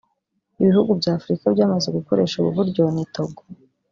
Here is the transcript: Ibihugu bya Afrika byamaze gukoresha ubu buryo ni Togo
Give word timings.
Ibihugu 0.61 0.91
bya 0.99 1.11
Afrika 1.19 1.45
byamaze 1.53 1.87
gukoresha 1.97 2.35
ubu 2.39 2.51
buryo 2.57 2.83
ni 2.95 3.03
Togo 3.13 3.41